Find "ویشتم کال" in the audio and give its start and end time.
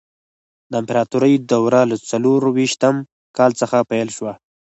2.55-3.51